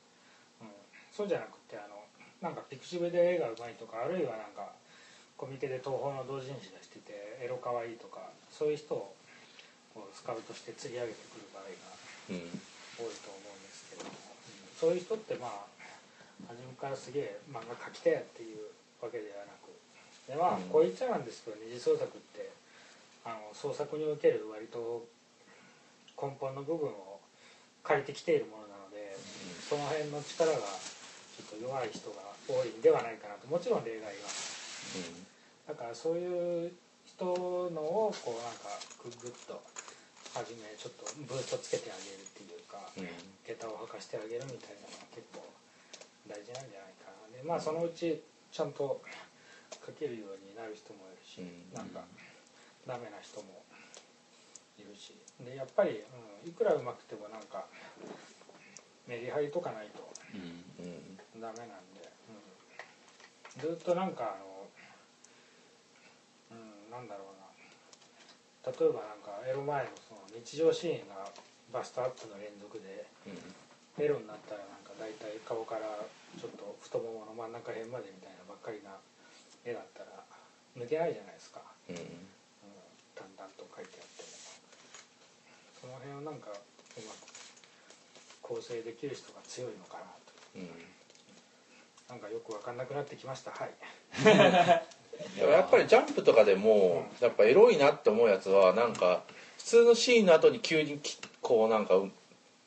[0.62, 0.68] うん、
[1.12, 1.96] そうじゃなくてあの
[2.42, 4.74] なんかピクシブで絵がうまいとかあるいはなんか
[5.38, 9.14] コミケで東宝の同人誌出しててエロかわいいとかそういう人を
[9.94, 11.98] こうスカウトして釣り上げてくる場合が
[12.30, 12.62] うん。
[12.98, 14.14] 多いと思うんですけど、うん。
[14.74, 15.66] そういう人ってまあ
[16.50, 19.70] 初めからすげえ漫画描きたいっていうわけではなく
[20.30, 20.70] でまあうん。
[20.70, 22.50] こう言っちゃなんですけど二次創作って
[23.26, 25.06] あの創作における割と
[26.18, 27.22] 根本の部分を
[27.84, 29.14] 借りてきているものなので
[29.70, 33.48] その辺の力がちょっと弱い人が多いんではないかなと。
[33.48, 34.12] もちろん例外が。
[35.68, 36.72] だからそういう
[37.04, 38.72] 人のをこうなんか
[39.04, 39.60] グッグッと
[40.34, 43.08] 初めちょっとブーストつけてあげるっていうか、うん
[43.48, 45.40] 下駄を履かしてあげるみたいなのが結構
[46.28, 47.32] 大事なんじゃないかな。
[47.32, 49.00] でまあそのうちちゃんと
[49.72, 51.72] 書けるようになる人もいるし、うん。
[51.76, 52.04] なんか
[52.88, 53.64] ダメな人も
[54.80, 55.16] いるし。
[55.44, 56.04] でやっぱり、
[56.44, 57.66] うん、いくらうまくてもなんか
[59.08, 60.08] メリハリとかないと。
[60.34, 61.42] うんうん。
[61.42, 62.04] ダメなんで、
[63.64, 64.68] うん、ずっとなんかあの
[66.52, 66.54] う
[66.90, 67.48] んなんだろうな。
[68.68, 71.32] 例えばなんかエロ前のその日常シーンが
[71.72, 73.08] バストアップの連続で
[73.98, 75.88] エロになったらなんか大体顔から
[76.36, 78.92] ちょっと太ももの真ん中辺までみたいなばっかりな
[79.64, 80.20] 絵だったら
[80.76, 81.96] 抜けないじゃないですか、うん。
[81.96, 82.28] うん、
[83.16, 84.38] だんだんと書いてあっても。
[85.80, 86.60] その辺をなんかう
[87.08, 87.37] まく
[88.48, 90.08] 構成できる人が強いのかなと。
[90.56, 90.70] うん
[92.10, 93.52] なんかよく分かんなくなってきました。
[93.52, 93.72] はい。
[95.38, 99.24] でもやっぱりジャンプとかでもやっぱエロいなって思うやつはなんか
[99.58, 102.02] 普通のシーンの後に急にきこうなんか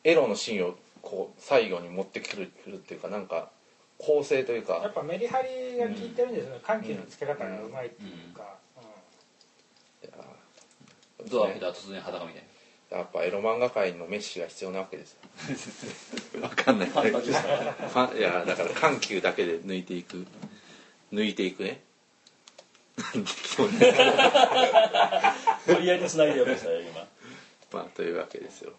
[0.05, 3.51] エロのシーンをこう最後に持ってくるっていうかなんか
[3.97, 4.75] 構成というか。
[4.83, 6.61] やっぱメリハリが効いてるんですよね。
[6.63, 8.59] 緩急のつけ方がうまいっていうか、
[11.29, 12.45] ドア開けたら突然裸みたい
[12.91, 15.13] やっぱエロ漫画界のメッシが必要なわけです。
[16.35, 16.89] よ わかんない。
[16.89, 20.27] ファンいやだから緩急だけで抜いていく。
[21.13, 21.83] 抜いていくね。
[25.67, 27.07] 無理やりつないでようとしたよ今。
[27.73, 28.73] まあというわけですよ。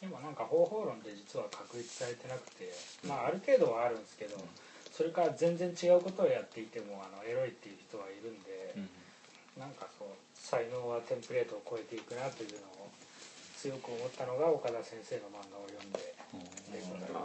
[0.00, 2.72] でもなんか方法論って実は確立されてなくて、
[3.06, 4.36] まあある程度はあるんですけど、
[4.90, 8.74] それから全然違うことをやっていてもあのエロいっていう人はいるんで、
[9.58, 10.08] な、なんかそう
[10.50, 12.90] 才能はテンプレートを超えていくなというのを
[13.54, 16.10] 強く思ったのが岡田先生の漫画を読んで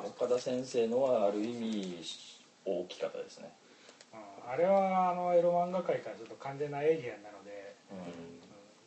[0.06, 2.06] 岡田先生のはある意味
[2.66, 3.50] 大きかったですね、
[4.14, 4.52] うん。
[4.54, 7.98] あれはあのエロ漫画界からすると完全なエイリアンなので、うん。
[7.98, 8.36] うん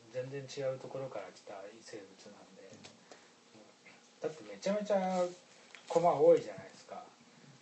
[0.09, 2.81] 全然違うところから来た異生物なんで、うん
[4.19, 4.97] だってめちゃめちゃ
[5.87, 7.05] コマ多いじゃないですか、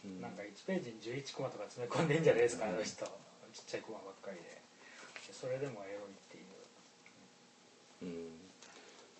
[0.05, 0.21] うん。
[0.21, 3.03] なんか1ページに11コマとか詰め込んでんじゃないですか、あの人。
[3.51, 4.57] ちっちゃいコマばっかりで。
[5.27, 6.26] でそれでもエロいってい
[8.01, 8.11] ううん。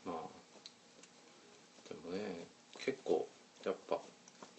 [0.06, 2.46] まあでもね
[2.80, 3.28] 結構
[3.66, 4.00] やっぱ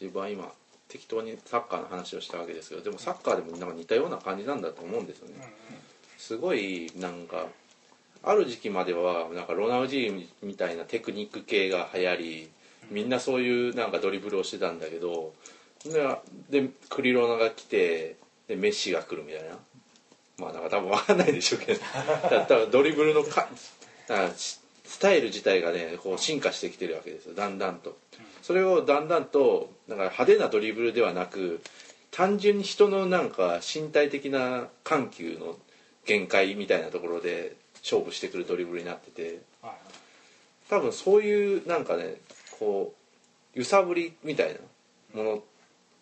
[0.01, 0.53] 自分は今
[0.89, 5.35] 適当にサッカーの話をしたわけですけどでもサッカーでもなんか似たような感じなんだと思うんですよね、
[6.17, 7.47] すごいなんか
[8.23, 12.51] ある時期まではなんかロナウジーみたいなテクニック系が流行り
[12.91, 15.33] みんなそういうなんかドリブルをしてたんだけど
[15.85, 18.17] ででクリロナが来て
[18.49, 19.57] でメッシが来るみたいな。
[20.39, 21.81] まあなんか多分分かんないでしょうけど
[22.31, 23.49] だ多分ドリブルのか
[24.11, 27.35] あススタイル自体がねこう進化してきてるわけですよ。
[27.35, 27.97] だんだんと。
[28.42, 31.61] それをだんだんとなんか派手なドリブルではなく
[32.11, 35.57] 単純に人のなんか身体的な緩急の
[36.07, 39.40] 限界みたいなところで勝負してくるドリブルになってて。
[40.71, 42.16] 多分そういうなんかね
[42.59, 42.92] こ
[43.55, 44.53] う揺さぶりみたい
[45.14, 45.42] なもの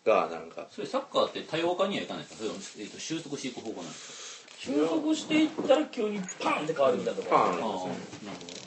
[0.05, 0.66] がなんか。
[0.73, 2.38] それサッカーって多様化にはいかないですか？
[2.38, 4.26] それ、えー、と収束していく方向なんですか？
[4.67, 7.59] 収束していったら急にパンって変わるみたいなとパンだ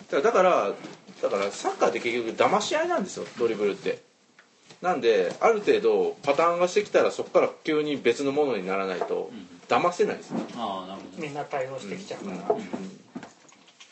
[0.10, 0.74] からだから
[1.22, 4.02] だからサッカーって結局騙し合いなんですよドリブルって。
[4.82, 9.30] なんである程度パターンがしてきたらそこから急に別のものにならないと
[9.68, 11.22] 騙せないですね、ああなるほど。
[11.22, 12.64] ねみんな対応してきちゃうから、うん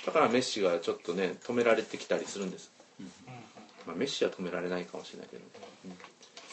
[0.05, 2.71] だからメッシがちょっとね止められてきたりするんです、
[3.85, 5.43] まあ、メッシは止められないかもしれないけど、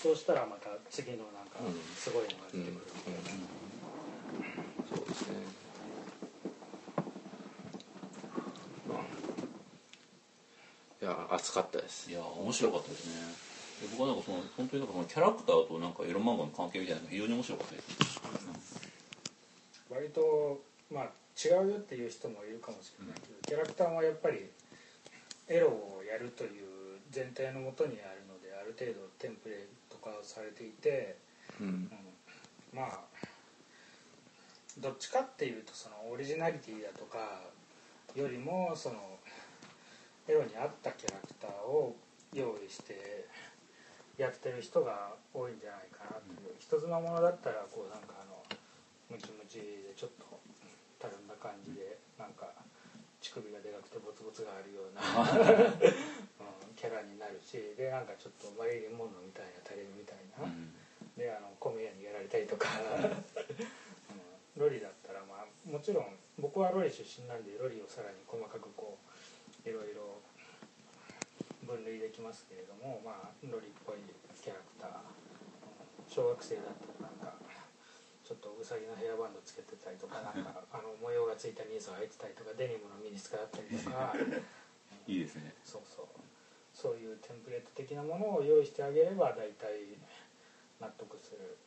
[0.02, 1.78] そうしたらまた次のなんかうん。
[1.96, 2.80] すごいのが出てくる、
[4.94, 5.34] そうですね。
[11.02, 12.10] いや暑かったです。
[12.10, 13.14] いや面白かったですね。
[13.82, 18.20] で僕はなんかその本当になんかそのキャラクターとなんかエロ漫画の関係みたいなのが非常に面白かったです
[19.90, 24.48] 割とまあ違うよっていう人もいるかもしれないけど、キャラクターもやっぱり
[25.48, 29.58] エロをやるという前提のもとにあるのである程度テンプレー
[29.90, 31.16] ト化されていて、
[31.60, 31.66] うん。
[31.66, 31.90] うん。
[32.72, 33.00] まあ
[34.78, 37.40] どっちかっていうとそのオリジナリティだとか
[38.14, 38.96] よりもその
[40.28, 41.94] エロに合ったキャラクターを
[42.32, 43.26] 用意して
[44.16, 48.38] やってる人が多いんじゃないかなという、人妻ものだったらこうなんかあの
[49.10, 50.26] ムチムチでちょっと
[50.98, 52.46] たるんだ感じでなんか
[53.20, 60.46] 乳首がでかくてボツボツがあるような、 うん、キャラになるしでなんかちょっとマリリン・モンローみたいなタレみたいな、
[61.16, 63.24] であの米屋にやられたりとか、うん、
[64.56, 70.20] ロリだったらまあもちろん僕はロリ出身なんでロリをさらに細かくこういろいろ
[71.66, 73.96] 分類できますけれどもまあロリっぽい
[74.42, 75.24] キャラクター、うん
[76.14, 77.34] 小学生だったらなんか
[78.22, 84.14] ちょっとウサギのヘアバンドつけてたりとか なんかあの模様がついたニーズを履いてたりとかデニムのミニスカだったりとか
[85.06, 85.54] いいですね。
[85.64, 86.06] そうそう。
[86.72, 89.98] そういうテンプレート的なものを用意してあげれば大体
[90.80, 91.58] 納得する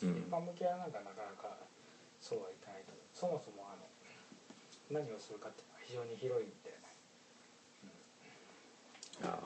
[0.00, 1.56] 一般向けはなんかなかなか
[2.20, 2.92] そうはいかないと。
[3.12, 6.70] そもそもあの何をするかっていうのは非常に広いんで。
[9.20, 9.38] いや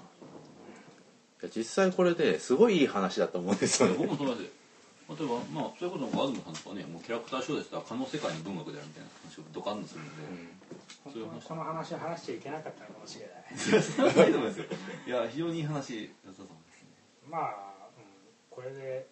[1.42, 3.96] いや実際これですごいいい話だと思うんですよね。
[3.98, 4.40] 僕もそ
[5.12, 10.10] 例えばまあそういうことも東さんとかねもうキャラクターショーでしたら可能世界の文学であるみたいな話をドカンとするんで、
[11.12, 11.44] そういう話。
[11.44, 14.64] この話を話しちゃいけなかったのかもしれないないと思いますよ
[15.06, 16.88] いや非常にいい話だったと思いますね。
[17.28, 18.08] まあ、うん、
[18.48, 19.06] これで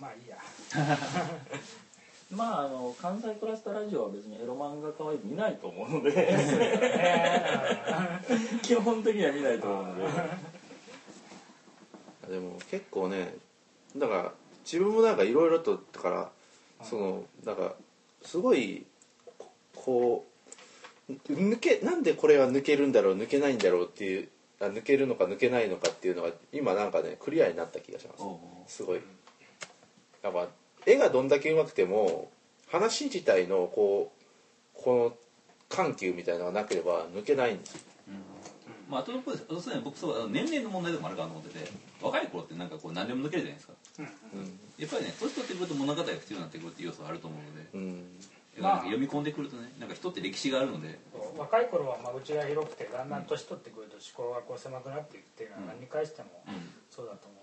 [0.00, 0.38] まあいいや。
[2.34, 6.28] まああの関西クラスターラジオは別にエロ漫画家は見ないと思うので。
[8.62, 10.02] 基本的には見ないと思うので。
[12.30, 13.34] でも結構ね
[13.96, 14.32] だから
[14.64, 16.30] 自分もなんかいろいろとだから
[16.82, 17.74] そのなんか
[18.22, 18.86] すごい
[19.36, 20.26] ここ
[21.08, 24.28] う抜けなんでこれは抜けるんだろう抜けないんだろうっていう
[24.60, 28.14] あ抜けるのか抜けないのかっていうのが今なんかねクリアになった気がしま
[28.68, 28.76] す。
[28.76, 29.00] すごい
[30.22, 30.48] やっぱ
[30.86, 32.30] 絵がどんだけ上手くても
[32.68, 35.16] 話自体のこうこの
[35.68, 37.80] 緩急みたいなのがなければ抜けないんですよ。
[38.88, 41.70] まあ、あと一方ですそうね僕そう年齢の問題でもあるかなと思ってて
[42.02, 43.72] 若い頃ってなんかこう何でも抜けるじゃないですか。
[44.78, 48.18] やっぱりね年取ってくると物語が必要になってくるっていう要素があると思うので、うん。
[48.58, 50.98] まあなんか読み込んでくるとねなんか人って歴史があるので。
[51.38, 56.74] 若い頃は間口が広くてだんだん年取ってくると思考がこう狭くなっていくっていうのは何に返してもうん。
[56.90, 57.39] そうだと思う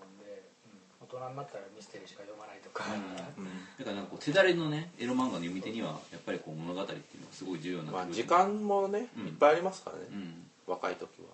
[1.08, 9.26] 大人になったらミステリーしか読まないとか、だからなんかこう手だれのねエロ漫画の読み手にはやっぱりこう物語っていうのがすごい重要になまあ時間もねうん。
[9.26, 10.04] いっぱいありますからね。
[10.12, 10.44] うん。
[10.68, 11.32] 若い時は。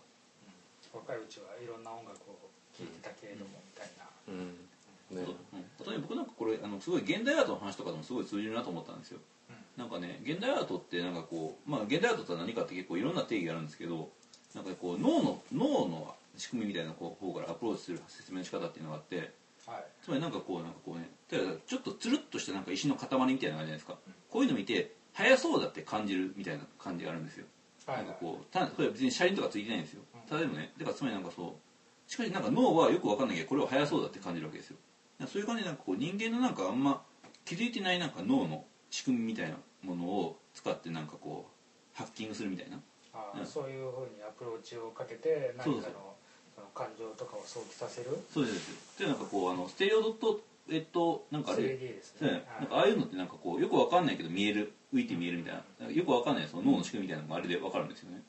[0.95, 2.39] 若いうちはいろんな音楽を
[2.71, 4.55] 聴いてたけれどもみたいな、うん。
[5.19, 5.35] ねそう。
[5.59, 9.19] うん、例えば僕なんかこれあのすごい現代アートの話とかでもすごい通じるなと思ったんですよ、
[9.77, 14.09] なんかね現代アートってなんかこうまあ現代アートって何かって結構いろんな定義があるんですけど
[14.55, 19.31] なんかこう脳の脳の仕組みみたいなこう方からアプローチする説明の仕方っていうのがあってはい
[20.03, 23.99] つまりなんかこうなんかこうね例えばちょっとつるっとしたなんか石の塊みたいなのがあるじゃないですか。
[24.31, 27.47] こういうの見て速そうだって感じるみたいな感じがあるんですよ。
[27.87, 27.97] はい。
[27.99, 30.03] なんかこうたこれは別に車輪とかついてないんですよ。
[30.29, 31.59] ただでもねだからつまりなんかそ
[32.09, 34.77] うしかしなんか脳はよくわかんないけどこれは速そうだって感じるわけですよ。
[35.27, 37.03] そういう感じでなんかこう人間のなんかあんま
[37.45, 42.81] 気づいてないなんか脳の仕組みみたいなものを使ってなんかこうハッキングするみたいな。
[43.13, 43.47] あーうん。
[43.47, 46.14] そういうふうにアプローチをかけて何かの
[46.55, 48.11] その感情とかを想起させる？
[48.33, 48.99] そうです。
[48.99, 50.41] でなんかこうあのステレオドット
[50.71, 58.23] えっとなんかあれ？3D ですそうねねなんかああいうのってなんかこうよくわかんないけど見える浮いて見えるみたいなよくわかんないその脳の仕組みみたいなのがあれでわかるんですよね。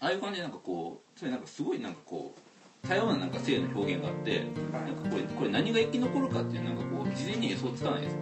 [0.00, 8.20] ああいう感じでなんかこうつまりなんかすごいなんかこう多様ななんか性の表現があってなんかこれこれ何が生き残るかっていうなんかこう事前に予想つかないですね。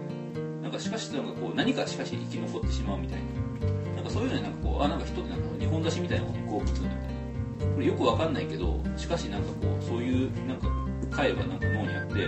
[0.61, 3.95] なんかしかしなんかこう何かしかし生き残ってしまうみたいな。
[3.95, 7.10] なんかそういうのになんかこうあなんか人ってなんか日本出しみたいなものに興奮するんだみたいな
[7.73, 10.67] これよくわかんないけどしかしなんかこうそういうなんか
[11.09, 12.27] 回がなんか脳にあって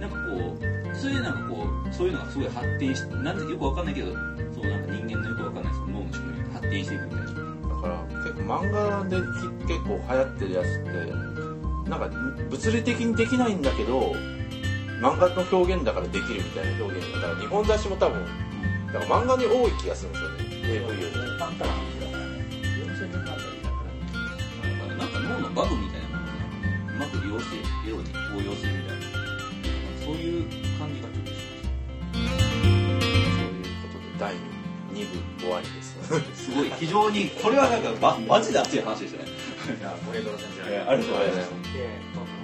[0.00, 7.42] なんかこうそれでなんかこうそういうのがすごい発展しなんでよくわかんないけどそうなんか人間のよくわかんないその脳の仕組みが発展していくみたいな。
[7.82, 9.22] から結構漫画でき
[9.66, 12.08] 結構流行ってるやつってなんか
[12.48, 14.12] 物理的にできないんだけど
[15.00, 18.24] 漫画の表現だからできるみたいな表現がだから日本雑誌も多分
[18.92, 20.36] だから漫画に多い気がするんですよね。
[20.64, 21.91] AV より
[25.54, 26.26] バグみたいなものを
[26.96, 27.56] うまく利用して
[27.88, 28.02] エロに
[28.36, 29.02] 応用するみたいな
[30.04, 30.44] そういう
[30.78, 31.36] 感じがちょっとし
[32.12, 39.30] そういうことで第2部終わりですますすごい非常にこれはなんかまマジだっていう話でしたね。
[39.78, 42.41] じゃあ森戸先生ありがとうございます